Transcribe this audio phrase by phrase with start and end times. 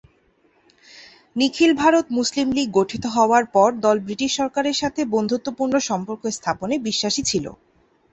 [1.35, 7.21] নিখিল Bharat Muslim League গঠিত হওয়ার পর দল ব্রিটিশ সরকারের সাথে বন্ধুত্বপূর্ণ সম্পর্ক স্থাপনে বিশ্বাসী
[7.23, 7.45] ছিল।